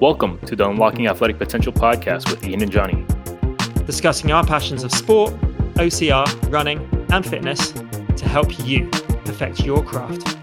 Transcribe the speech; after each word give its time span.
Welcome 0.00 0.38
to 0.46 0.56
the 0.56 0.66
Unlocking 0.66 1.08
Athletic 1.08 1.36
Potential 1.36 1.74
podcast 1.74 2.30
with 2.30 2.42
Ian 2.46 2.62
and 2.62 2.72
Johnny. 2.72 3.04
Discussing 3.84 4.32
our 4.32 4.42
passions 4.42 4.82
of 4.82 4.92
sport, 4.92 5.34
OCR, 5.74 6.50
running, 6.50 6.88
and 7.12 7.26
fitness 7.26 7.72
to 7.72 8.26
help 8.26 8.66
you 8.66 8.88
perfect 9.26 9.60
your 9.60 9.84
craft. 9.84 10.38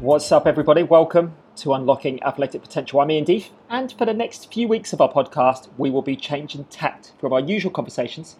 What's 0.00 0.32
up, 0.32 0.48
everybody? 0.48 0.82
Welcome 0.82 1.36
to 1.58 1.74
Unlocking 1.74 2.20
Athletic 2.24 2.60
Potential. 2.60 2.98
I'm 2.98 3.12
Ian 3.12 3.22
Deef, 3.22 3.50
and 3.70 3.92
for 3.92 4.04
the 4.04 4.14
next 4.14 4.52
few 4.52 4.66
weeks 4.66 4.92
of 4.92 5.00
our 5.00 5.12
podcast, 5.12 5.68
we 5.78 5.88
will 5.88 6.02
be 6.02 6.16
changing 6.16 6.64
tact 6.64 7.12
from 7.20 7.32
our 7.32 7.38
usual 7.38 7.70
conversations 7.70 8.34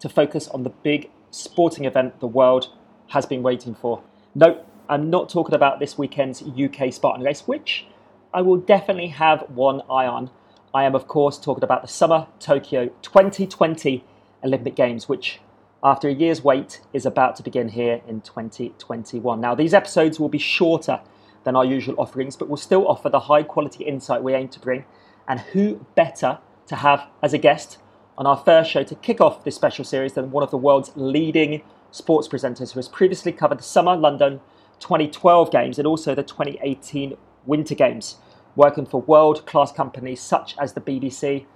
to 0.00 0.08
focus 0.08 0.48
on 0.48 0.64
the 0.64 0.70
big 0.70 1.08
sporting 1.30 1.84
event 1.84 2.18
the 2.18 2.26
world 2.26 2.74
has 3.10 3.26
been 3.26 3.44
waiting 3.44 3.76
for. 3.76 4.02
No, 4.34 4.64
I'm 4.88 5.08
not 5.08 5.28
talking 5.28 5.54
about 5.54 5.78
this 5.78 5.96
weekend's 5.96 6.42
UK 6.42 6.92
Spartan 6.92 7.24
race, 7.24 7.46
which 7.46 7.86
I 8.32 8.42
will 8.42 8.58
definitely 8.58 9.08
have 9.08 9.42
one 9.48 9.82
eye 9.90 10.06
on. 10.06 10.30
I 10.72 10.84
am, 10.84 10.94
of 10.94 11.08
course, 11.08 11.36
talking 11.36 11.64
about 11.64 11.82
the 11.82 11.88
Summer 11.88 12.28
Tokyo 12.38 12.90
2020 13.02 14.04
Olympic 14.44 14.76
Games, 14.76 15.08
which, 15.08 15.40
after 15.82 16.08
a 16.08 16.12
year's 16.12 16.44
wait, 16.44 16.80
is 16.92 17.04
about 17.04 17.34
to 17.36 17.42
begin 17.42 17.70
here 17.70 18.00
in 18.06 18.20
2021. 18.20 19.40
Now, 19.40 19.56
these 19.56 19.74
episodes 19.74 20.20
will 20.20 20.28
be 20.28 20.38
shorter 20.38 21.00
than 21.42 21.56
our 21.56 21.64
usual 21.64 21.96
offerings, 21.98 22.36
but 22.36 22.48
will 22.48 22.56
still 22.56 22.86
offer 22.86 23.08
the 23.08 23.18
high 23.18 23.42
quality 23.42 23.82
insight 23.82 24.22
we 24.22 24.32
aim 24.32 24.46
to 24.50 24.60
bring. 24.60 24.84
And 25.26 25.40
who 25.40 25.84
better 25.96 26.38
to 26.68 26.76
have 26.76 27.08
as 27.24 27.32
a 27.32 27.38
guest 27.38 27.78
on 28.16 28.28
our 28.28 28.36
first 28.36 28.70
show 28.70 28.84
to 28.84 28.94
kick 28.94 29.20
off 29.20 29.42
this 29.42 29.56
special 29.56 29.84
series 29.84 30.12
than 30.12 30.30
one 30.30 30.44
of 30.44 30.52
the 30.52 30.56
world's 30.56 30.92
leading 30.94 31.62
sports 31.90 32.28
presenters 32.28 32.72
who 32.72 32.78
has 32.78 32.88
previously 32.88 33.32
covered 33.32 33.58
the 33.58 33.64
Summer 33.64 33.96
London 33.96 34.40
2012 34.78 35.50
Games 35.50 35.78
and 35.78 35.86
also 35.86 36.14
the 36.14 36.22
2018 36.22 37.16
Winter 37.46 37.74
Games, 37.74 38.16
working 38.56 38.86
for 38.86 39.00
world 39.02 39.46
class 39.46 39.72
companies 39.72 40.20
such 40.20 40.54
as 40.58 40.72
the 40.72 40.80
BBC. 40.80 41.46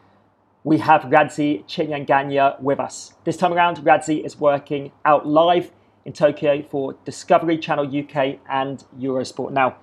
We 0.63 0.79
have 0.79 1.03
Radzi 1.03 1.65
Chinyanganya 1.67 2.61
with 2.61 2.81
us. 2.81 3.15
This 3.25 3.37
time 3.37 3.53
around, 3.53 3.79
Radzi 3.79 4.25
is 4.25 4.39
working 4.39 4.93
out 5.05 5.27
live 5.27 5.71
in 6.05 6.13
Tokyo 6.13 6.63
for 6.63 6.95
Discovery 7.05 7.59
Channel 7.59 7.87
UK 7.87 8.39
and 8.49 8.85
Eurosport. 8.99 9.53
Now, 9.53 9.77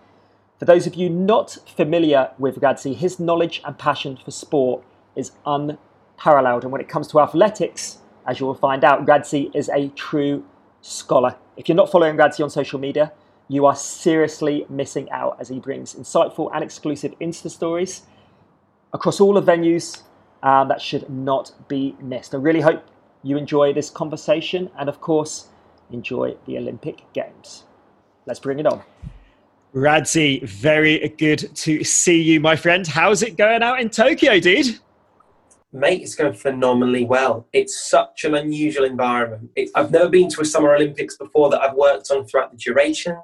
for 0.59 0.65
those 0.65 0.85
of 0.85 0.95
you 0.95 1.09
not 1.09 1.57
familiar 1.67 2.31
with 2.37 2.61
Radzi, 2.61 2.95
his 2.95 3.19
knowledge 3.19 3.61
and 3.65 3.77
passion 3.77 4.17
for 4.17 4.31
sport 4.31 4.83
is 5.15 5.31
unparalleled. 5.45 6.63
And 6.63 6.71
when 6.71 6.81
it 6.81 6.87
comes 6.87 7.07
to 7.09 7.19
athletics, 7.19 7.97
as 8.27 8.39
you 8.39 8.45
will 8.45 8.55
find 8.55 8.83
out, 8.83 9.05
Radzi 9.05 9.49
is 9.55 9.69
a 9.69 9.89
true 9.89 10.45
scholar. 10.81 11.35
If 11.57 11.67
you're 11.67 11.75
not 11.75 11.91
following 11.91 12.15
Radzi 12.15 12.43
on 12.43 12.49
social 12.49 12.79
media, 12.79 13.11
you 13.51 13.65
are 13.65 13.75
seriously 13.75 14.65
missing 14.69 15.11
out 15.11 15.35
as 15.37 15.49
he 15.49 15.59
brings 15.59 15.93
insightful 15.95 16.49
and 16.53 16.63
exclusive 16.63 17.13
Insta 17.19 17.51
stories 17.51 18.03
across 18.93 19.19
all 19.19 19.33
the 19.33 19.41
venues 19.41 20.03
um, 20.41 20.69
that 20.69 20.81
should 20.81 21.09
not 21.09 21.51
be 21.67 21.93
missed. 21.99 22.33
I 22.33 22.37
really 22.37 22.61
hope 22.61 22.81
you 23.23 23.35
enjoy 23.35 23.73
this 23.73 23.89
conversation 23.89 24.71
and, 24.79 24.87
of 24.87 25.01
course, 25.01 25.49
enjoy 25.91 26.37
the 26.45 26.57
Olympic 26.57 27.01
Games. 27.11 27.65
Let's 28.25 28.39
bring 28.39 28.57
it 28.59 28.65
on. 28.65 28.83
Radzi, 29.75 30.41
very 30.43 31.09
good 31.17 31.53
to 31.53 31.83
see 31.83 32.21
you, 32.21 32.39
my 32.39 32.55
friend. 32.55 32.87
How's 32.87 33.21
it 33.21 33.35
going 33.35 33.63
out 33.63 33.81
in 33.81 33.89
Tokyo, 33.89 34.39
dude? 34.39 34.79
Mate, 35.73 36.01
it's 36.01 36.15
going 36.15 36.35
phenomenally 36.35 37.03
well. 37.03 37.45
It's 37.51 37.89
such 37.89 38.23
an 38.23 38.35
unusual 38.35 38.85
environment. 38.85 39.51
It, 39.57 39.71
I've 39.75 39.91
never 39.91 40.07
been 40.07 40.29
to 40.29 40.41
a 40.41 40.45
Summer 40.45 40.73
Olympics 40.73 41.17
before 41.17 41.49
that 41.49 41.61
I've 41.61 41.75
worked 41.75 42.11
on 42.11 42.25
throughout 42.25 42.51
the 42.51 42.57
duration. 42.57 43.17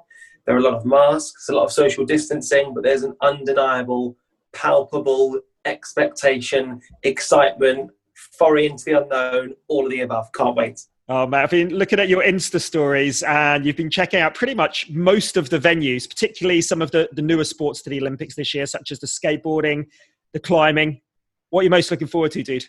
There 0.48 0.56
are 0.56 0.60
a 0.60 0.62
lot 0.62 0.72
of 0.72 0.86
masks, 0.86 1.50
a 1.50 1.52
lot 1.52 1.64
of 1.64 1.72
social 1.72 2.06
distancing, 2.06 2.72
but 2.72 2.82
there's 2.82 3.02
an 3.02 3.14
undeniable, 3.20 4.16
palpable 4.54 5.38
expectation, 5.66 6.80
excitement, 7.02 7.90
foray 8.38 8.64
into 8.64 8.82
the 8.86 9.02
unknown, 9.02 9.52
all 9.68 9.84
of 9.84 9.90
the 9.90 10.00
above. 10.00 10.32
Can't 10.32 10.56
wait. 10.56 10.80
Oh 11.06 11.26
man, 11.26 11.42
I've 11.42 11.50
been 11.50 11.74
looking 11.74 12.00
at 12.00 12.08
your 12.08 12.22
Insta 12.22 12.62
stories 12.62 13.22
and 13.24 13.66
you've 13.66 13.76
been 13.76 13.90
checking 13.90 14.20
out 14.20 14.34
pretty 14.34 14.54
much 14.54 14.88
most 14.88 15.36
of 15.36 15.50
the 15.50 15.58
venues, 15.58 16.08
particularly 16.08 16.62
some 16.62 16.80
of 16.80 16.92
the, 16.92 17.10
the 17.12 17.20
newer 17.20 17.44
sports 17.44 17.82
to 17.82 17.90
the 17.90 18.00
Olympics 18.00 18.34
this 18.34 18.54
year, 18.54 18.64
such 18.64 18.90
as 18.90 19.00
the 19.00 19.06
skateboarding, 19.06 19.86
the 20.32 20.40
climbing. 20.40 21.02
What 21.50 21.60
are 21.60 21.64
you 21.64 21.70
most 21.70 21.90
looking 21.90 22.08
forward 22.08 22.30
to, 22.32 22.42
dude? 22.42 22.64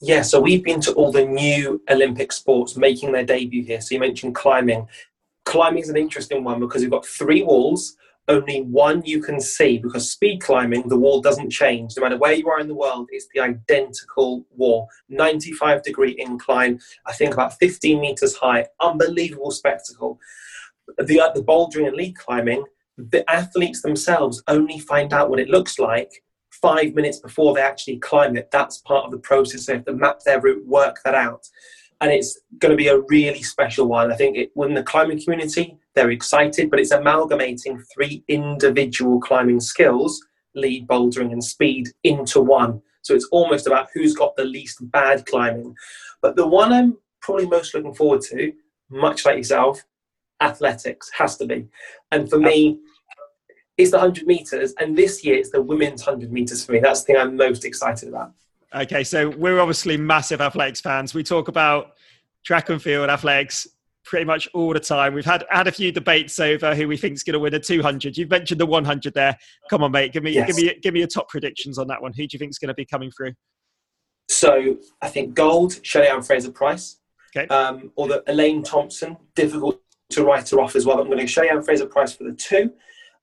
Yeah, 0.00 0.22
so 0.22 0.40
we've 0.40 0.64
been 0.64 0.80
to 0.80 0.92
all 0.94 1.12
the 1.12 1.24
new 1.24 1.80
Olympic 1.88 2.32
sports 2.32 2.76
making 2.76 3.12
their 3.12 3.24
debut 3.24 3.62
here. 3.62 3.80
So 3.80 3.94
you 3.94 4.00
mentioned 4.00 4.34
climbing 4.34 4.88
climbing 5.44 5.82
is 5.82 5.88
an 5.88 5.96
interesting 5.96 6.44
one 6.44 6.60
because 6.60 6.82
you've 6.82 6.90
got 6.90 7.06
three 7.06 7.42
walls 7.42 7.96
only 8.28 8.62
one 8.62 9.02
you 9.04 9.20
can 9.20 9.40
see 9.40 9.78
because 9.78 10.12
speed 10.12 10.40
climbing 10.40 10.88
the 10.88 10.96
wall 10.96 11.20
doesn't 11.20 11.50
change. 11.50 11.94
No 11.96 12.04
matter 12.04 12.16
where 12.16 12.32
you 12.32 12.48
are 12.48 12.60
in 12.60 12.68
the 12.68 12.74
world 12.74 13.08
it's 13.10 13.26
the 13.34 13.40
identical 13.40 14.46
wall. 14.50 14.88
95 15.08 15.82
degree 15.82 16.14
incline 16.18 16.80
i 17.06 17.12
think 17.12 17.34
about 17.34 17.58
15 17.58 18.00
meters 18.00 18.36
high 18.36 18.66
unbelievable 18.80 19.50
spectacle. 19.50 20.18
The, 20.98 21.20
uh, 21.20 21.32
the 21.32 21.42
bouldering 21.42 21.88
and 21.88 21.96
lead 21.96 22.16
climbing 22.16 22.64
the 22.96 23.28
athletes 23.30 23.82
themselves 23.82 24.42
only 24.48 24.78
find 24.78 25.12
out 25.12 25.30
what 25.30 25.40
it 25.40 25.48
looks 25.48 25.78
like 25.78 26.10
five 26.50 26.94
minutes 26.94 27.18
before 27.18 27.54
they 27.54 27.62
actually 27.62 27.96
climb 27.98 28.36
it. 28.36 28.50
That's 28.52 28.78
part 28.78 29.06
of 29.06 29.10
the 29.10 29.18
process. 29.18 29.66
They 29.66 29.74
have 29.74 29.84
to 29.86 29.94
map 29.94 30.20
their 30.24 30.40
route 30.40 30.64
work 30.66 30.98
that 31.04 31.14
out 31.14 31.48
and 32.02 32.10
it's 32.10 32.40
going 32.58 32.72
to 32.72 32.76
be 32.76 32.88
a 32.88 33.00
really 33.08 33.42
special 33.42 33.86
one. 33.86 34.12
I 34.12 34.16
think 34.16 34.36
it, 34.36 34.50
when 34.54 34.74
the 34.74 34.82
climbing 34.82 35.22
community, 35.22 35.78
they're 35.94 36.10
excited, 36.10 36.68
but 36.68 36.80
it's 36.80 36.90
amalgamating 36.90 37.80
three 37.94 38.24
individual 38.26 39.20
climbing 39.20 39.60
skills, 39.60 40.20
lead, 40.56 40.88
bouldering, 40.88 41.30
and 41.30 41.42
speed, 41.42 41.88
into 42.02 42.40
one. 42.40 42.82
So 43.02 43.14
it's 43.14 43.28
almost 43.30 43.68
about 43.68 43.88
who's 43.94 44.16
got 44.16 44.34
the 44.34 44.44
least 44.44 44.78
bad 44.90 45.24
climbing. 45.26 45.76
But 46.20 46.34
the 46.34 46.46
one 46.46 46.72
I'm 46.72 46.98
probably 47.20 47.46
most 47.46 47.72
looking 47.72 47.94
forward 47.94 48.22
to, 48.22 48.52
much 48.90 49.24
like 49.24 49.36
yourself, 49.36 49.80
athletics 50.40 51.08
has 51.16 51.36
to 51.36 51.46
be. 51.46 51.68
And 52.10 52.28
for 52.28 52.38
me, 52.38 52.80
it's 53.78 53.92
the 53.92 53.98
100 53.98 54.26
meters. 54.26 54.74
And 54.80 54.98
this 54.98 55.24
year, 55.24 55.36
it's 55.36 55.50
the 55.50 55.62
women's 55.62 56.04
100 56.04 56.32
meters 56.32 56.64
for 56.64 56.72
me. 56.72 56.80
That's 56.80 57.02
the 57.02 57.06
thing 57.06 57.16
I'm 57.16 57.36
most 57.36 57.64
excited 57.64 58.08
about. 58.08 58.32
Okay, 58.74 59.04
so 59.04 59.28
we're 59.30 59.60
obviously 59.60 59.96
massive 59.96 60.40
athletics 60.40 60.80
fans. 60.80 61.12
We 61.14 61.22
talk 61.22 61.48
about 61.48 61.92
track 62.44 62.70
and 62.70 62.80
field 62.80 63.10
athletics 63.10 63.66
pretty 64.04 64.24
much 64.24 64.48
all 64.54 64.72
the 64.72 64.80
time. 64.80 65.14
We've 65.14 65.24
had 65.24 65.44
had 65.50 65.68
a 65.68 65.72
few 65.72 65.92
debates 65.92 66.38
over 66.40 66.74
who 66.74 66.88
we 66.88 66.96
think 66.96 67.14
is 67.14 67.22
going 67.22 67.34
to 67.34 67.38
win 67.38 67.54
a 67.54 67.58
200. 67.58 68.16
You've 68.16 68.30
mentioned 68.30 68.60
the 68.60 68.66
100 68.66 69.14
there. 69.14 69.36
Come 69.70 69.82
on, 69.82 69.92
mate, 69.92 70.12
give 70.12 70.22
me 70.22 70.32
yes. 70.32 70.46
give 70.46 70.56
me 70.56 70.74
give 70.82 70.94
me 70.94 71.00
your 71.00 71.08
top 71.08 71.28
predictions 71.28 71.78
on 71.78 71.86
that 71.88 72.00
one. 72.00 72.12
Who 72.12 72.26
do 72.26 72.28
you 72.32 72.38
think 72.38 72.50
is 72.50 72.58
going 72.58 72.68
to 72.68 72.74
be 72.74 72.84
coming 72.84 73.10
through? 73.10 73.32
So 74.28 74.78
I 75.02 75.08
think 75.08 75.34
gold, 75.34 75.78
Shelly-Ann 75.82 76.22
Fraser-Pryce. 76.22 76.98
Okay. 77.36 77.46
Um, 77.48 77.92
or 77.96 78.08
the 78.08 78.22
Elaine 78.26 78.62
Thompson, 78.62 79.16
difficult 79.34 79.80
to 80.10 80.24
write 80.24 80.48
her 80.50 80.60
off 80.60 80.76
as 80.76 80.86
well. 80.86 80.98
I'm 80.98 81.06
going 81.06 81.18
to 81.18 81.24
go 81.24 81.28
Shelly-Ann 81.28 81.62
Fraser-Pryce 81.62 82.14
for 82.14 82.24
the 82.24 82.32
two. 82.32 82.72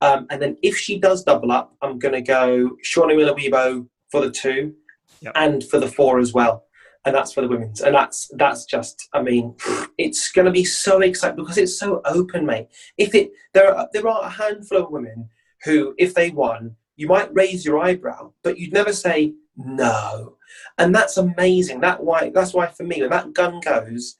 Um, 0.01 0.27
and 0.29 0.41
then 0.41 0.57
if 0.61 0.77
she 0.77 0.99
does 0.99 1.23
double 1.23 1.51
up, 1.51 1.75
I'm 1.81 1.99
going 1.99 2.13
to 2.13 2.21
go 2.21 2.77
Shaunae 2.83 3.17
Miller-Uibo 3.17 3.87
for 4.11 4.21
the 4.21 4.31
two 4.31 4.75
yep. 5.21 5.33
and 5.35 5.63
for 5.63 5.79
the 5.79 5.87
four 5.87 6.19
as 6.19 6.33
well. 6.33 6.65
And 7.05 7.15
that's 7.15 7.31
for 7.31 7.41
the 7.41 7.47
women's. 7.47 7.81
And 7.81 7.95
that's 7.95 8.29
that's 8.35 8.65
just, 8.65 9.07
I 9.13 9.21
mean, 9.21 9.55
it's 9.97 10.31
going 10.31 10.45
to 10.45 10.51
be 10.51 10.65
so 10.65 10.99
exciting 10.99 11.37
because 11.37 11.57
it's 11.57 11.79
so 11.79 12.01
open, 12.05 12.45
mate. 12.45 12.67
If 12.97 13.15
it 13.15 13.31
there 13.53 13.73
are 13.73 13.87
there 13.93 14.07
are 14.07 14.23
a 14.23 14.29
handful 14.29 14.79
of 14.79 14.91
women 14.91 15.29
who, 15.63 15.95
if 15.97 16.13
they 16.13 16.29
won, 16.29 16.75
you 16.97 17.07
might 17.07 17.33
raise 17.33 17.63
your 17.63 17.79
eyebrow, 17.79 18.33
but 18.43 18.57
you'd 18.57 18.73
never 18.73 18.91
say 18.91 19.33
no. 19.55 20.35
And 20.77 20.93
that's 20.93 21.15
amazing. 21.15 21.79
That 21.79 22.03
why 22.03 22.31
that's 22.33 22.53
why 22.53 22.67
for 22.67 22.83
me, 22.83 23.01
when 23.01 23.11
that 23.11 23.33
gun 23.33 23.61
goes, 23.61 24.15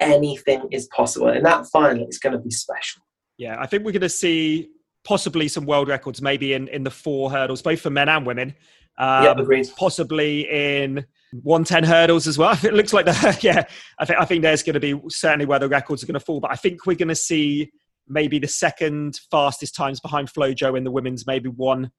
anything 0.00 0.68
is 0.72 0.88
possible. 0.88 1.28
And 1.28 1.46
that 1.46 1.66
final 1.68 2.06
is 2.08 2.18
going 2.18 2.32
to 2.32 2.38
be 2.40 2.50
special. 2.50 3.02
Yeah, 3.36 3.56
I 3.60 3.66
think 3.66 3.84
we're 3.84 3.92
going 3.92 4.00
to 4.00 4.08
see 4.08 4.70
possibly 5.04 5.46
some 5.46 5.66
world 5.66 5.86
records, 5.86 6.20
maybe 6.20 6.54
in 6.54 6.66
in 6.68 6.82
the 6.82 6.90
four 6.90 7.30
hurdles, 7.30 7.62
both 7.62 7.80
for 7.80 7.90
men 7.90 8.08
and 8.08 8.26
women. 8.26 8.54
Um, 8.98 9.38
agreed. 9.38 9.68
Possibly 9.76 10.40
in 10.50 11.06
110 11.42 11.84
hurdles 11.84 12.26
as 12.26 12.36
well. 12.36 12.58
It 12.64 12.74
looks 12.74 12.92
like 12.92 13.06
the 13.06 13.38
yeah. 13.42 13.64
I 13.98 14.04
think 14.04 14.20
I 14.20 14.24
think 14.24 14.42
there's 14.42 14.62
going 14.62 14.74
to 14.74 14.80
be 14.80 15.00
certainly 15.08 15.46
where 15.46 15.58
the 15.58 15.68
records 15.68 16.02
are 16.02 16.06
going 16.06 16.14
to 16.14 16.20
fall, 16.20 16.40
but 16.40 16.50
I 16.50 16.56
think 16.56 16.84
we're 16.86 16.96
going 16.96 17.08
to 17.08 17.14
see 17.14 17.70
maybe 18.08 18.38
the 18.38 18.48
second 18.48 19.20
fastest 19.30 19.74
times 19.74 20.00
behind 20.00 20.32
Flojo 20.32 20.76
in 20.76 20.84
the 20.84 20.90
women's, 20.90 21.26
maybe 21.26 21.48
one 21.48 21.90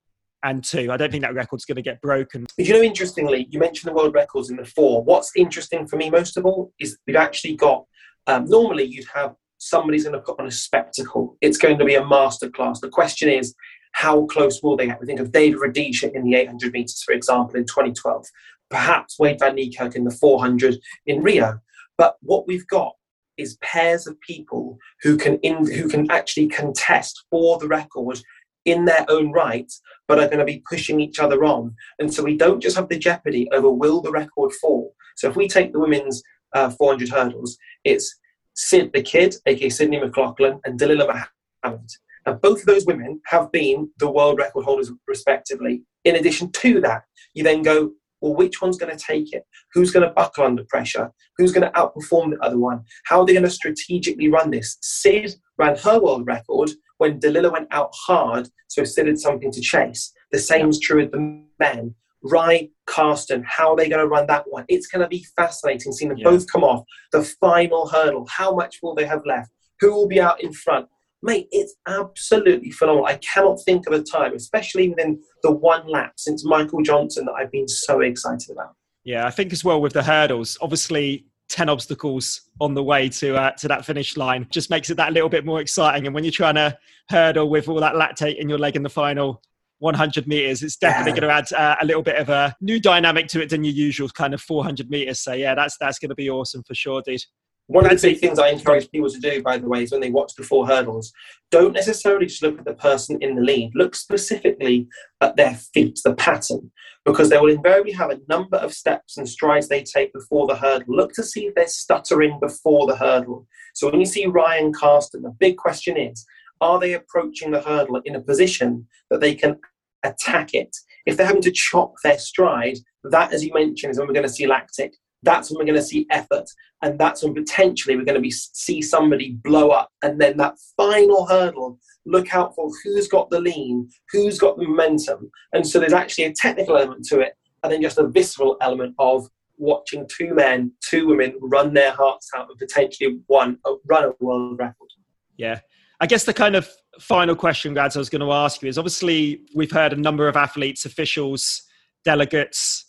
and 0.44 0.64
two. 0.64 0.92
I 0.92 0.98
don't 0.98 1.12
think 1.12 1.24
that 1.24 1.34
record's 1.34 1.66
going 1.66 1.76
to 1.76 1.82
get 1.82 2.02
broken. 2.02 2.46
You 2.58 2.74
know, 2.74 2.82
interestingly, 2.82 3.48
you 3.50 3.60
mentioned 3.60 3.90
the 3.90 3.96
world 3.96 4.14
records 4.14 4.50
in 4.50 4.58
the 4.58 4.66
four. 4.66 5.04
What's 5.04 5.32
interesting 5.36 5.88
for 5.88 5.98
me 5.98 6.10
most 6.10 6.38
of 6.38 6.46
all 6.46 6.74
is 6.80 6.98
we've 7.08 7.16
actually 7.16 7.56
got. 7.56 7.86
Um, 8.28 8.46
normally, 8.46 8.84
you'd 8.84 9.08
have 9.14 9.36
somebody's 9.60 10.04
going 10.04 10.16
to 10.16 10.22
put 10.22 10.40
on 10.40 10.48
a 10.48 10.52
spectacle. 10.52 11.38
It's 11.42 11.58
going 11.58 11.78
to 11.78 11.86
be 11.86 11.96
a 11.96 12.02
masterclass. 12.02 12.80
The 12.80 12.90
question 12.90 13.30
is, 13.30 13.54
how 13.92 14.26
close 14.26 14.64
will 14.64 14.76
they 14.76 14.88
get? 14.88 15.00
We 15.00 15.06
think 15.06 15.20
of 15.20 15.32
David 15.32 15.60
Rudisha 15.60 16.12
in 16.14 16.24
the 16.24 16.36
800 16.36 16.74
meters, 16.74 17.04
for 17.04 17.14
example, 17.14 17.56
in 17.58 17.66
2012. 17.66 18.26
Perhaps 18.70 19.18
Wayde 19.20 19.40
van 19.40 19.56
Niekerk 19.56 19.96
in 19.96 20.06
the 20.06 20.12
400 20.12 20.78
in 21.06 21.22
Rio. 21.22 21.60
But 21.98 22.16
what 22.22 22.48
we've 22.48 22.68
got 22.68 22.94
is 23.38 23.58
pairs 23.62 24.08
of 24.08 24.20
people 24.22 24.78
who 25.02 25.18
can 25.18 25.38
in, 25.40 25.66
who 25.72 25.90
can 25.90 26.10
actually 26.12 26.48
contest 26.48 27.26
for 27.30 27.58
the 27.58 27.68
record 27.68 28.20
in 28.66 28.86
their 28.86 29.06
own 29.10 29.32
right, 29.32 29.72
but 30.08 30.20
are 30.20 30.28
going 30.28 30.40
to 30.40 30.46
be 30.46 30.64
pushing 30.70 31.00
each 31.00 31.20
other 31.20 31.44
on. 31.44 31.74
And 31.98 32.14
so 32.14 32.24
we 32.24 32.38
don't 32.38 32.62
just 32.62 32.76
have 32.76 32.90
the 32.90 32.98
jeopardy 32.98 33.50
over 33.52 33.72
will 33.72 34.02
the 34.02 34.12
record 34.12 34.54
fall. 34.54 34.94
So 35.16 35.30
if 35.30 35.36
we 35.36 35.48
take 35.48 35.74
the 35.74 35.80
women's 35.80 36.22
uh, 36.54 36.70
400 36.70 37.10
hurdles, 37.10 37.58
it's 37.84 38.16
Sid 38.60 38.92
the 38.94 39.02
Kid, 39.02 39.36
aka 39.46 39.70
Sydney 39.70 40.02
McLaughlin, 40.02 40.60
and 40.66 40.78
Dalilah 40.78 41.24
Muhammad. 41.64 41.90
Now, 42.26 42.34
both 42.34 42.60
of 42.60 42.66
those 42.66 42.86
women 42.86 43.22
have 43.28 43.50
been 43.54 43.90
the 44.00 44.12
world 44.12 44.38
record 44.38 44.66
holders 44.66 44.92
respectively. 45.08 45.84
In 46.04 46.18
addition 46.18 46.52
to 46.52 46.82
that, 46.82 47.04
you 47.34 47.44
then 47.46 47.64
go, 47.64 47.92
well, 48.20 48.36
which 48.36 48.62
one's 48.62 48.78
going 48.78 48.96
to 48.96 49.02
take 49.02 49.32
it? 49.32 49.46
Who's 49.74 49.92
going 49.92 50.06
to 50.06 50.14
buckle 50.14 50.44
under 50.44 50.66
pressure? 50.66 51.10
Who's 51.38 51.54
going 51.54 51.72
to 51.72 51.80
outperform 51.80 52.32
the 52.32 52.40
other 52.42 52.58
one? 52.58 52.84
How 53.06 53.22
are 53.22 53.26
they 53.26 53.32
going 53.32 53.44
to 53.44 53.50
strategically 53.50 54.28
run 54.28 54.52
this? 54.52 54.78
Sid 54.82 55.36
ran 55.58 55.78
her 55.78 56.02
world 56.02 56.28
record 56.28 56.72
when 56.98 57.18
Dalilah 57.22 57.54
went 57.54 57.70
out 57.72 57.92
hard, 57.94 58.50
so 58.68 58.84
Sid 58.84 59.08
had 59.08 59.20
something 59.20 59.54
to 59.54 59.62
chase. 59.62 60.12
The 60.34 60.40
same 60.40 60.68
is 60.68 60.82
true 60.82 60.98
with 61.02 61.12
the 61.12 61.44
men. 61.60 61.96
Ryan, 62.24 62.70
Karsten, 62.86 63.44
how 63.48 63.72
are 63.72 63.78
they 63.78 63.90
going 63.90 64.02
to 64.02 64.08
run 64.08 64.28
that 64.28 64.46
one? 64.48 64.66
It's 64.68 64.88
going 64.88 65.02
to 65.02 65.08
be 65.08 65.26
fascinating 65.36 65.92
seeing 65.92 66.10
them 66.10 66.18
yeah. 66.18 66.26
both 66.26 66.52
come 66.52 66.64
off 66.64 66.84
the 67.12 67.24
final 67.24 67.88
hurdle. 67.88 68.28
How 68.30 68.54
much 68.54 68.80
will 68.84 68.96
they 68.96 69.06
have 69.06 69.26
left? 69.26 69.52
Who 69.80 69.94
will 69.94 70.08
be 70.08 70.20
out 70.20 70.42
in 70.44 70.52
front? 70.52 70.88
Mate, 71.22 71.48
it's 71.52 71.76
absolutely 71.88 72.72
phenomenal. 72.72 73.06
I 73.06 73.18
cannot 73.18 73.60
think 73.66 73.88
of 73.88 73.94
a 73.94 74.02
time, 74.02 74.34
especially 74.36 74.90
within 74.90 75.22
the 75.44 75.52
one 75.52 75.88
lap 75.88 76.14
since 76.18 76.46
Michael 76.46 76.82
Johnson, 76.82 77.26
that 77.26 77.34
I've 77.34 77.52
been 77.52 77.68
so 77.68 78.02
excited 78.02 78.52
about. 78.52 78.76
Yeah, 79.04 79.26
I 79.26 79.32
think 79.32 79.52
as 79.52 79.64
well 79.64 79.82
with 79.82 79.94
the 79.94 80.04
hurdles, 80.04 80.58
obviously 80.62 81.26
10 81.50 81.68
obstacles 81.68 82.42
on 82.62 82.74
the 82.74 82.84
way 82.84 83.10
to 83.10 83.36
uh, 83.36 83.52
to 83.52 83.68
that 83.68 83.84
finish 83.84 84.16
line 84.16 84.48
just 84.52 84.70
makes 84.70 84.90
it 84.90 84.98
that 84.98 85.14
little 85.14 85.30
bit 85.30 85.46
more 85.46 85.60
exciting 85.62 86.06
and 86.06 86.14
when 86.14 86.24
you're 86.24 86.32
trying 86.32 86.54
to 86.54 86.78
hurdle 87.10 87.50
with 87.50 87.68
all 87.68 87.80
that 87.80 87.96
lactate 87.96 88.38
in 88.38 88.48
your 88.48 88.60
leg 88.60 88.76
in 88.76 88.84
the 88.84 88.90
final 88.90 89.42
100 89.80 90.28
meters 90.28 90.62
it's 90.62 90.78
definitely 90.78 91.12
yeah. 91.12 91.28
going 91.28 91.46
to 91.46 91.54
add 91.54 91.54
uh, 91.54 91.76
a 91.82 91.86
little 91.86 92.04
bit 92.04 92.18
of 92.18 92.30
a 92.30 92.56
new 92.62 92.80
dynamic 92.80 93.28
to 93.28 93.42
it 93.42 93.50
than 93.50 93.64
your 93.64 93.74
usual 93.74 94.10
kind 94.10 94.34
of 94.34 94.42
400 94.42 94.90
meters 94.90 95.20
so 95.20 95.34
yeah 95.34 95.56
that's 95.56 95.78
that's 95.80 96.00
going 96.00 96.10
to 96.10 96.16
be 96.16 96.30
awesome 96.30 96.64
for 96.64 96.76
sure 96.76 97.02
dude 97.02 97.22
one 97.70 97.86
of 97.86 97.92
the 97.92 98.10
big 98.10 98.20
things 98.20 98.40
I 98.40 98.50
encourage 98.50 98.90
people 98.90 99.12
to 99.12 99.20
do, 99.20 99.44
by 99.44 99.60
the 99.60 99.68
way, 99.68 99.84
is 99.84 99.92
when 99.92 100.02
they 100.02 100.10
watch 100.10 100.34
the 100.34 100.42
four 100.42 100.66
hurdles, 100.66 101.14
don't 101.52 101.74
necessarily 101.74 102.26
just 102.26 102.42
look 102.42 102.58
at 102.58 102.66
the 102.66 102.74
person 102.74 103.20
in 103.22 103.36
the 103.36 103.44
lead. 103.44 103.74
Look 103.76 103.94
specifically 103.94 104.88
at 105.22 105.36
their 105.36 105.54
feet, 105.54 106.00
the 106.04 106.16
pattern, 106.16 106.72
because 107.06 107.30
they 107.30 107.38
will 107.38 107.54
invariably 107.54 107.92
have 107.92 108.10
a 108.10 108.20
number 108.28 108.58
of 108.58 108.74
steps 108.74 109.18
and 109.18 109.30
strides 109.30 109.68
they 109.68 109.84
take 109.84 110.12
before 110.14 110.48
the 110.48 110.56
hurdle. 110.56 110.96
Look 110.96 111.14
to 111.14 111.24
see 111.24 111.46
if 111.46 111.54
they're 111.54 111.68
stuttering 111.68 112.40
before 112.40 112.88
the 112.88 112.96
hurdle. 112.96 113.46
So 113.76 113.92
when 113.92 114.00
you 114.00 114.08
see 114.08 114.26
Ryan 114.26 114.74
Karsten, 114.74 115.22
the 115.22 115.30
big 115.30 115.58
question 115.58 115.96
is, 115.96 116.26
are 116.62 116.80
they 116.80 116.94
approaching 116.94 117.52
the 117.52 117.62
hurdle 117.62 118.02
in 118.06 118.16
a 118.16 118.22
position 118.22 118.88
that 119.10 119.22
they 119.22 119.36
can 119.36 119.58
attack 120.04 120.54
it? 120.54 120.76
If 121.06 121.18
they're 121.18 121.28
having 121.28 121.42
to 121.44 121.52
chop 121.52 121.94
their 122.04 122.20
stride, 122.20 122.78
that, 123.04 123.34
as 123.34 123.44
you 123.44 123.54
mentioned, 123.54 123.92
is 123.92 124.00
when 124.00 124.08
we're 124.08 124.14
going 124.14 124.28
to 124.28 124.34
see 124.34 124.48
lactic. 124.48 124.94
That's 125.24 125.50
when 125.50 125.60
we're 125.60 125.72
going 125.72 125.80
to 125.80 125.86
see 125.86 126.06
effort. 126.12 126.50
And 126.82 126.98
that's 126.98 127.24
when 127.24 127.34
potentially 127.34 127.96
we're 127.96 128.06
going 128.06 128.16
to 128.16 128.22
be 128.22 128.32
see 128.32 128.82
somebody 128.82 129.32
blow 129.44 129.70
up. 129.70 129.90
And 130.02 130.20
then 130.20 130.38
that 130.38 130.56
final 130.78 131.26
hurdle 131.26 131.80
look 132.06 132.34
out 132.34 132.56
for 132.56 132.70
who's 132.84 133.08
got 133.08 133.30
the 133.30 133.40
lean 133.40 133.90
who's 134.12 134.40
got 134.40 134.58
the 134.58 134.66
momentum. 134.66 135.30
And 135.54 135.68
so 135.68 135.80
there's 135.80 135.94
actually 135.94 136.26
a 136.26 136.34
technical 136.34 136.78
element 136.78 137.06
to 137.06 137.20
it 137.20 137.34
and 137.64 137.72
then 137.72 137.82
just 137.82 137.98
a 137.98 138.08
visceral 138.08 138.58
element 138.62 138.96
of 139.00 139.28
watching 139.58 140.08
two 140.10 140.34
men 140.34 140.72
two 140.82 141.06
women 141.08 141.38
run 141.42 141.74
their 141.74 141.92
hearts 141.92 142.30
out 142.36 142.48
and 142.50 142.58
potentially 142.58 143.20
one 143.28 143.58
uh, 143.66 143.74
run 143.90 144.06
a 144.06 144.12
world 144.24 144.58
record. 144.58 144.90
Yeah 145.36 145.60
i 146.00 146.08
guess 146.08 146.24
the 146.24 146.34
kind 146.34 146.56
of 146.56 146.70
final 147.00 147.36
question 147.36 147.74
grads 147.74 147.96
i 147.96 148.00
was 148.00 148.10
going 148.10 148.22
to 148.22 148.32
ask 148.32 148.62
you 148.62 148.70
is 148.70 148.78
obviously 148.78 149.42
we've 149.56 149.72
heard 149.72 149.94
a 149.94 149.96
number 149.96 150.28
of 150.28 150.36
athletes 150.36 150.86
officials 150.86 151.64
delegates 152.04 152.86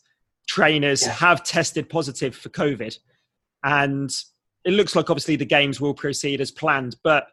trainers 0.50 1.02
yeah. 1.02 1.12
have 1.12 1.44
tested 1.44 1.88
positive 1.88 2.34
for 2.34 2.48
COVID. 2.48 2.98
And 3.62 4.10
it 4.64 4.72
looks 4.72 4.96
like 4.96 5.08
obviously 5.08 5.36
the 5.36 5.44
games 5.44 5.80
will 5.80 5.94
proceed 5.94 6.40
as 6.40 6.50
planned, 6.50 6.96
but 7.04 7.28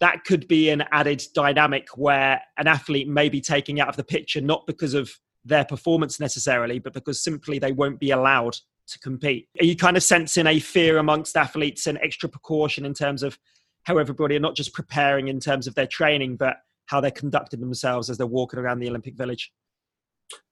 that 0.00 0.24
could 0.24 0.48
be 0.48 0.70
an 0.70 0.84
added 0.90 1.22
dynamic 1.34 1.86
where 1.96 2.40
an 2.56 2.66
athlete 2.66 3.08
may 3.08 3.28
be 3.28 3.42
taking 3.42 3.78
out 3.78 3.88
of 3.88 3.96
the 3.96 4.04
picture, 4.04 4.40
not 4.40 4.66
because 4.66 4.94
of 4.94 5.12
their 5.44 5.66
performance 5.66 6.18
necessarily, 6.18 6.78
but 6.78 6.94
because 6.94 7.22
simply 7.22 7.58
they 7.58 7.72
won't 7.72 8.00
be 8.00 8.10
allowed 8.10 8.56
to 8.88 8.98
compete. 9.00 9.48
Are 9.60 9.66
you 9.66 9.76
kind 9.76 9.98
of 9.98 10.02
sensing 10.02 10.46
a 10.46 10.58
fear 10.58 10.96
amongst 10.96 11.36
athletes 11.36 11.86
and 11.86 11.98
extra 11.98 12.28
precaution 12.28 12.86
in 12.86 12.94
terms 12.94 13.22
of 13.22 13.38
how 13.84 13.98
everybody 13.98 14.36
are 14.36 14.40
not 14.40 14.56
just 14.56 14.72
preparing 14.72 15.28
in 15.28 15.40
terms 15.40 15.66
of 15.66 15.74
their 15.74 15.86
training, 15.86 16.36
but 16.36 16.58
how 16.86 17.00
they're 17.00 17.10
conducting 17.10 17.60
themselves 17.60 18.10
as 18.10 18.18
they're 18.18 18.26
walking 18.26 18.58
around 18.58 18.80
the 18.80 18.88
Olympic 18.88 19.16
Village? 19.16 19.52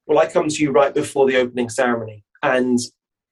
Well, 0.07 0.19
I 0.19 0.27
come 0.27 0.49
to 0.49 0.63
you 0.63 0.73
right 0.73 0.93
before 0.93 1.27
the 1.29 1.37
opening 1.37 1.69
ceremony, 1.69 2.25
and 2.43 2.79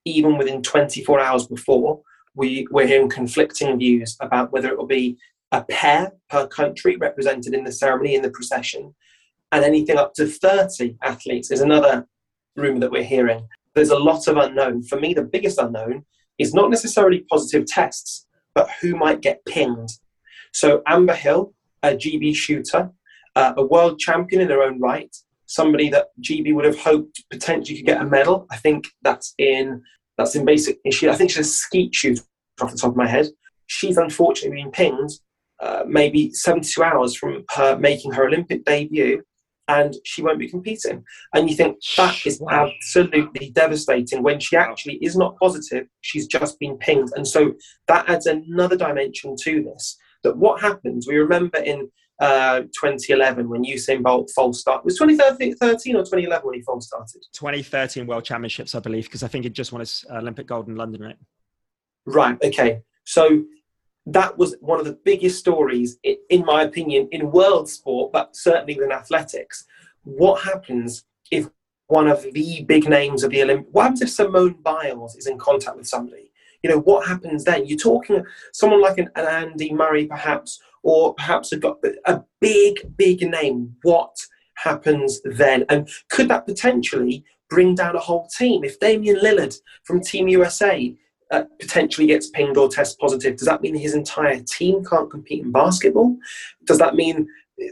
even 0.05 0.39
within 0.39 0.63
24 0.63 1.21
hours 1.21 1.47
before, 1.47 2.01
we, 2.35 2.67
we're 2.71 2.87
hearing 2.87 3.09
conflicting 3.09 3.79
views 3.79 4.17
about 4.21 4.53
whether 4.53 4.69
it 4.69 4.79
will 4.79 4.87
be 4.87 5.19
a 5.51 5.65
pair 5.65 6.13
per 6.31 6.47
country 6.47 6.97
represented 6.97 7.55
in 7.55 7.65
the 7.65 7.73
ceremony 7.73 8.15
in 8.15 8.23
the 8.23 8.31
procession, 8.31 8.95
and 9.51 9.65
anything 9.65 9.97
up 9.97 10.15
to 10.15 10.27
30 10.27 10.97
athletes 11.03 11.51
is 11.51 11.61
another 11.61 12.07
rumour 12.55 12.81
that 12.81 12.93
we're 12.93 13.03
hearing. 13.03 13.49
There's 13.75 13.91
a 13.91 13.99
lot 13.99 14.29
of 14.29 14.37
unknown. 14.37 14.83
For 14.83 15.01
me, 15.01 15.15
the 15.15 15.25
biggest 15.25 15.59
unknown 15.59 16.05
is 16.39 16.55
not 16.55 16.71
necessarily 16.71 17.25
positive 17.31 17.67
tests, 17.67 18.27
but 18.59 18.69
who 18.81 18.97
might 18.97 19.21
get 19.21 19.45
pinged. 19.47 19.91
So, 20.53 20.83
Amber 20.87 21.15
Hill, 21.15 21.55
a 21.85 21.91
GB 21.91 22.35
shooter, 22.35 22.91
uh, 23.37 23.53
a 23.57 23.65
world 23.65 24.01
champion 24.01 24.43
in 24.43 24.51
her 24.51 24.65
own 24.65 24.81
right, 24.81 25.15
somebody 25.47 25.89
that 25.91 26.09
GB 26.21 26.53
would 26.55 26.65
have 26.65 26.81
hoped 26.91 27.23
potentially 27.31 27.79
could 27.79 27.87
get 27.87 28.03
a 28.03 28.05
medal. 28.05 28.47
I 28.51 28.57
think 28.57 28.89
that's 29.03 29.35
in 29.39 29.83
that's 30.17 30.35
in 30.35 30.45
basic. 30.45 30.81
She, 30.91 31.09
I 31.09 31.15
think 31.15 31.31
she's 31.31 31.47
a 31.47 31.51
skeet 31.63 31.95
shooter 31.95 32.23
off 32.61 32.73
the 32.73 32.79
top 32.79 32.91
of 32.91 32.97
my 32.97 33.07
head. 33.07 33.29
She's 33.69 33.97
unfortunately 33.97 34.61
been 34.61 34.73
pinged 34.73 35.13
uh, 35.61 35.85
maybe 35.87 36.33
72 36.33 36.83
hours 36.83 37.15
from 37.17 37.45
her 37.51 37.79
making 37.79 38.13
her 38.13 38.27
Olympic 38.27 38.65
debut, 38.65 39.23
and 39.69 39.95
she 40.05 40.23
won't 40.23 40.39
be 40.39 40.49
competing. 40.49 41.05
And 41.35 41.49
you 41.49 41.55
think 41.55 41.77
that 41.97 42.27
is 42.27 42.43
absolutely 42.51 43.51
devastating 43.51 44.23
when 44.23 44.41
she 44.41 44.57
actually 44.57 44.95
is 44.97 45.17
not 45.17 45.37
positive. 45.39 45.87
She's 46.01 46.27
just 46.27 46.59
been 46.59 46.79
pinged, 46.79 47.11
and 47.15 47.27
so 47.27 47.55
that 47.87 48.09
adds 48.09 48.27
another 48.27 48.77
dimension 48.77 49.37
to 49.45 49.63
this. 49.63 49.97
That 50.25 50.37
what 50.37 50.61
happens? 50.61 51.07
We 51.07 51.17
remember 51.17 51.59
in 51.59 51.91
uh, 52.21 52.63
2011 52.63 53.49
when 53.49 53.65
Usain 53.65 54.03
Bolt 54.03 54.31
false 54.35 54.61
start. 54.61 54.85
Was 54.85 54.99
2013 54.99 55.95
or 55.95 56.01
2011 56.01 56.45
when 56.45 56.55
he 56.55 56.63
false 56.63 56.89
started? 56.89 57.23
2013 57.33 58.07
World 58.07 58.25
Championships, 58.25 58.75
I 58.75 58.81
believe, 58.81 59.05
because 59.05 59.23
I 59.23 59.29
think 59.29 59.45
he 59.45 59.51
just 59.51 59.73
won 59.73 59.81
his 59.81 60.05
Olympic 60.11 60.49
gold 60.49 60.69
in 60.69 60.75
London, 60.75 61.03
right? 61.03 61.17
Right. 62.07 62.37
Okay. 62.43 62.81
So 63.05 63.45
that 64.13 64.39
was 64.39 64.57
one 64.61 64.81
of 64.81 64.87
the 64.87 64.99
biggest 65.05 65.39
stories, 65.39 65.99
in 66.03 66.45
my 66.45 66.63
opinion, 66.63 67.09
in 67.13 67.31
world 67.31 67.69
sport, 67.69 68.11
but 68.13 68.35
certainly 68.35 68.75
within 68.75 68.93
athletics. 68.93 69.67
What 70.05 70.43
happens 70.43 71.05
if 71.31 71.49
one 71.89 72.09
of 72.09 72.23
the 72.33 72.65
big 72.67 72.89
names 72.89 73.23
of 73.23 73.31
the 73.31 73.43
Olympics, 73.43 73.69
What 73.73 73.83
happens 73.83 74.03
if 74.03 74.11
Simone 74.11 74.57
Biles 74.63 75.15
is 75.17 75.27
in 75.27 75.39
contact 75.39 75.77
with 75.77 75.87
somebody? 75.87 76.31
You 76.63 76.71
know, 76.71 76.81
what 76.81 77.07
happens 77.07 77.45
then? 77.45 77.67
You're 77.67 77.79
talking 77.79 78.25
someone 78.53 78.81
like 78.81 78.99
an, 78.99 79.11
an 79.15 79.27
Andy 79.27 79.73
Murray, 79.73 80.07
perhaps, 80.07 80.61
or 80.83 81.15
perhaps 81.15 81.53
a, 81.53 81.61
a 82.07 82.23
big, 82.41 82.97
big 82.97 83.21
name. 83.29 83.77
What 83.83 84.17
happens 84.55 85.21
then? 85.25 85.67
And 85.69 85.89
could 86.09 86.29
that 86.29 86.47
potentially 86.47 87.25
bring 87.51 87.75
down 87.75 87.95
a 87.95 88.01
whole 88.01 88.27
team? 88.27 88.65
If 88.65 88.81
Damian 88.81 89.21
Lillard 89.21 89.57
from 89.85 90.01
Team 90.01 90.29
USA 90.29 90.97
uh, 91.31 91.45
potentially 91.61 92.07
gets 92.07 92.31
pinged 92.31 92.57
or 92.57 92.69
tests 92.69 92.97
positive, 93.01 93.37
does 93.37 93.47
that 93.47 93.63
mean 93.63 93.75
his 93.75 93.95
entire 93.95 94.41
team 94.41 94.85
can't 94.85 95.11
compete 95.11 95.45
in 95.45 95.53
basketball? 95.53 96.17
Does 96.65 96.79
that 96.79 96.95
mean 96.95 97.29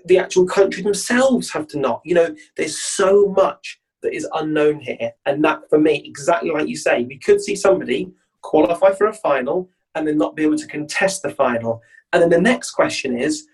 the 0.07 0.19
actual 0.19 0.47
country 0.47 0.83
themselves 0.83 1.51
have 1.51 1.67
to 1.69 1.79
not? 1.79 2.01
You 2.05 2.15
know, 2.15 2.37
there's 2.57 2.79
so 2.79 3.29
much 3.29 3.81
that 4.03 4.15
is 4.15 4.29
unknown 4.35 4.81
here. 4.81 5.13
And 5.25 5.43
that, 5.45 5.69
for 5.69 5.79
me, 5.79 6.03
exactly 6.05 6.51
like 6.51 6.69
you 6.69 6.77
say, 6.77 7.05
we 7.05 7.19
could 7.19 7.41
see 7.41 7.57
somebody 7.57 8.13
qualify 8.43 8.93
for 8.93 9.09
a 9.09 9.13
final 9.13 9.69
and 9.95 10.07
then 10.07 10.19
not 10.19 10.37
be 10.37 10.43
able 10.43 10.59
to 10.59 10.67
contest 10.67 11.23
the 11.23 11.31
final. 11.31 11.83
And 12.13 12.23
then 12.23 12.31
the 12.31 12.41
next 12.41 12.73
question 12.73 13.17
is, 13.17 13.47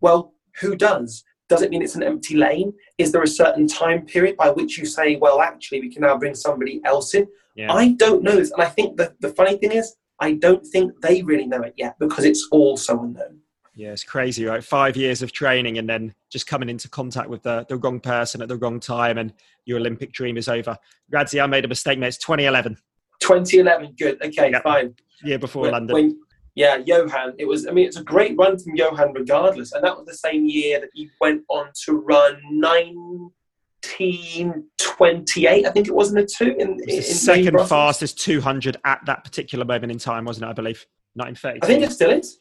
well, 0.00 0.34
who 0.60 0.76
does? 0.76 1.24
Does 1.50 1.62
it 1.62 1.70
mean 1.70 1.82
it's 1.82 1.96
an 1.96 2.04
empty 2.04 2.36
lane? 2.36 2.72
Is 2.96 3.10
there 3.10 3.24
a 3.24 3.26
certain 3.26 3.66
time 3.66 4.06
period 4.06 4.36
by 4.36 4.50
which 4.50 4.78
you 4.78 4.86
say, 4.86 5.16
well, 5.16 5.40
actually, 5.40 5.80
we 5.80 5.92
can 5.92 6.02
now 6.02 6.16
bring 6.16 6.36
somebody 6.36 6.80
else 6.84 7.12
in? 7.12 7.26
Yeah. 7.56 7.72
I 7.72 7.94
don't 7.94 8.22
know 8.22 8.36
this. 8.36 8.52
And 8.52 8.62
I 8.62 8.66
think 8.66 8.96
the, 8.96 9.12
the 9.18 9.30
funny 9.30 9.56
thing 9.56 9.72
is, 9.72 9.96
I 10.20 10.34
don't 10.34 10.64
think 10.64 11.00
they 11.00 11.22
really 11.22 11.46
know 11.46 11.62
it 11.62 11.74
yet 11.76 11.96
because 11.98 12.24
it's 12.24 12.46
all 12.52 12.76
so 12.76 13.02
unknown. 13.02 13.40
Yeah, 13.74 13.90
it's 13.90 14.04
crazy, 14.04 14.44
right? 14.44 14.62
Five 14.62 14.96
years 14.96 15.22
of 15.22 15.32
training 15.32 15.78
and 15.78 15.88
then 15.88 16.14
just 16.30 16.46
coming 16.46 16.68
into 16.68 16.88
contact 16.88 17.28
with 17.28 17.42
the, 17.42 17.66
the 17.68 17.78
wrong 17.78 17.98
person 17.98 18.42
at 18.42 18.48
the 18.48 18.56
wrong 18.56 18.78
time 18.78 19.18
and 19.18 19.32
your 19.64 19.78
Olympic 19.78 20.12
dream 20.12 20.36
is 20.36 20.46
over. 20.46 20.78
Radzi, 21.12 21.42
I 21.42 21.46
made 21.46 21.64
a 21.64 21.68
mistake, 21.68 21.98
mate. 21.98 22.08
It's 22.08 22.18
2011. 22.18 22.76
2011, 23.20 23.96
good. 23.98 24.22
Okay, 24.24 24.52
yep. 24.52 24.62
fine. 24.62 24.94
Year 25.24 25.40
before 25.40 25.62
when, 25.62 25.72
London. 25.72 25.94
When, 25.94 26.20
Yeah, 26.54 26.78
Yohan. 26.78 27.34
It 27.38 27.46
was. 27.46 27.66
I 27.66 27.70
mean, 27.70 27.86
it's 27.86 27.96
a 27.96 28.02
great 28.02 28.36
run 28.36 28.58
from 28.58 28.76
Yohan, 28.76 29.14
regardless. 29.14 29.72
And 29.72 29.84
that 29.84 29.96
was 29.96 30.06
the 30.06 30.14
same 30.14 30.46
year 30.46 30.80
that 30.80 30.90
he 30.92 31.10
went 31.20 31.42
on 31.48 31.68
to 31.84 31.92
run 31.92 32.40
nineteen 32.50 34.64
twenty-eight. 34.78 35.66
I 35.66 35.70
think 35.70 35.86
it 35.86 35.94
was 35.94 36.12
in 36.12 36.18
a 36.18 36.26
two. 36.26 36.56
In, 36.58 36.78
in 36.88 37.02
second 37.02 37.56
fastest 37.68 38.18
two 38.18 38.40
hundred 38.40 38.76
at 38.84 39.00
that 39.06 39.24
particular 39.24 39.64
moment 39.64 39.92
in 39.92 39.98
time, 39.98 40.24
wasn't 40.24 40.46
it? 40.46 40.48
I 40.48 40.52
believe 40.52 40.84
nineteen 41.14 41.36
thirty. 41.36 41.60
I 41.62 41.66
think 41.66 41.84
it 41.84 41.92
still 41.92 42.10
is. 42.10 42.40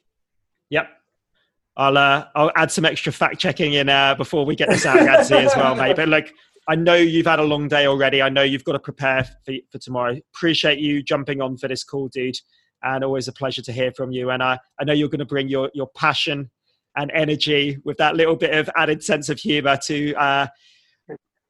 Yep. 0.71 0.89
I'll 1.77 1.97
uh, 1.97 2.25
I'll 2.35 2.51
add 2.55 2.71
some 2.71 2.85
extra 2.85 3.11
fact 3.11 3.39
checking 3.39 3.73
in 3.73 3.89
uh, 3.89 4.15
before 4.15 4.43
we 4.43 4.55
get 4.55 4.69
this 4.69 4.85
out 4.85 4.97
Radzi 4.97 5.45
as 5.45 5.55
well, 5.55 5.75
mate. 5.75 5.95
But 5.95 6.09
look, 6.09 6.25
I 6.67 6.75
know 6.75 6.95
you've 6.95 7.27
had 7.27 7.39
a 7.39 7.43
long 7.43 7.67
day 7.67 7.85
already. 7.85 8.23
I 8.23 8.29
know 8.29 8.41
you've 8.41 8.63
got 8.63 8.73
to 8.73 8.79
prepare 8.79 9.23
for, 9.45 9.53
for 9.71 9.77
tomorrow. 9.77 10.17
Appreciate 10.35 10.79
you 10.79 11.03
jumping 11.03 11.41
on 11.41 11.57
for 11.57 11.67
this 11.67 11.83
call, 11.83 12.09
dude 12.09 12.35
and 12.83 13.03
always 13.03 13.27
a 13.27 13.33
pleasure 13.33 13.61
to 13.61 13.71
hear 13.71 13.91
from 13.91 14.11
you. 14.11 14.29
And 14.31 14.41
I, 14.41 14.59
I 14.79 14.83
know 14.83 14.93
you're 14.93 15.09
going 15.09 15.19
to 15.19 15.25
bring 15.25 15.47
your, 15.47 15.69
your 15.73 15.87
passion 15.95 16.49
and 16.95 17.11
energy 17.13 17.77
with 17.83 17.97
that 17.97 18.15
little 18.15 18.35
bit 18.35 18.53
of 18.53 18.69
added 18.75 19.03
sense 19.03 19.29
of 19.29 19.39
humor 19.39 19.77
to 19.85 20.13
uh, 20.15 20.47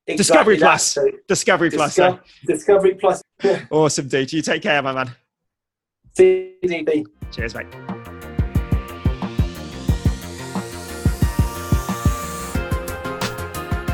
exactly 0.08 0.18
Discovery 0.18 0.58
Plus. 0.58 0.94
So 0.94 1.08
Discovery 1.28 1.70
Plus. 1.72 1.96
Disco- 1.96 2.20
Discovery 2.46 2.96
Plus. 2.96 3.22
awesome, 3.72 4.08
dude. 4.08 4.34
You 4.34 4.42
take 4.42 4.62
care, 4.62 4.82
my 4.82 4.94
man. 4.94 5.12
CDB. 6.18 7.06
Cheers, 7.32 7.56
mate. 7.56 7.68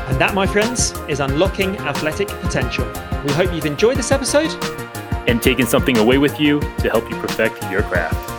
And 0.08 0.22
that, 0.22 0.32
my 0.34 0.46
friends, 0.46 0.92
is 1.08 1.20
unlocking 1.20 1.76
athletic 1.78 2.28
potential. 2.28 2.86
We 3.26 3.32
hope 3.34 3.52
you've 3.52 3.66
enjoyed 3.66 3.98
this 3.98 4.10
episode 4.10 4.50
and 5.26 5.42
taking 5.42 5.66
something 5.66 5.98
away 5.98 6.18
with 6.18 6.40
you 6.40 6.60
to 6.60 6.90
help 6.90 7.08
you 7.10 7.16
perfect 7.16 7.62
your 7.70 7.82
craft. 7.82 8.35